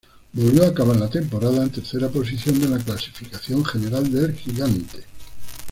Volvió 0.33 0.63
a 0.63 0.69
acabar 0.69 0.97
la 0.97 1.11
temporada 1.11 1.61
en 1.61 1.69
tercera 1.69 2.09
posición 2.09 2.59
de 2.59 2.67
la 2.67 2.79
clasificación 2.79 3.63
general 3.63 4.11
del 4.11 4.33
gigante. 4.33 5.03